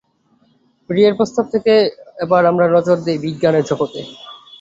[0.89, 1.73] বিয়ের প্রস্তাব থেকে
[2.19, 4.01] এবার আমরা নজর দেই বিজ্ঞানের জগতে।